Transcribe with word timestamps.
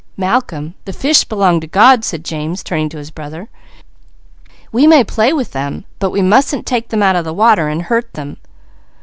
"Malcolm, 0.17 0.73
the 0.85 0.93
fish 0.93 1.23
'belong 1.25 1.59
to 1.59 1.67
God,'" 1.67 2.03
said 2.03 2.25
James, 2.25 2.63
turning 2.63 2.89
to 2.89 2.97
his 2.97 3.11
brother. 3.11 3.49
"We 4.71 4.87
may 4.87 5.03
play 5.03 5.31
with 5.31 5.51
them, 5.51 5.85
but 5.99 6.09
we 6.09 6.23
mustn't 6.23 6.65
take 6.65 6.87
them 6.87 7.03
out 7.03 7.15
of 7.15 7.23
the 7.23 7.35
water 7.35 7.67
and 7.67 7.83
hurt 7.83 8.11
them." 8.13 8.37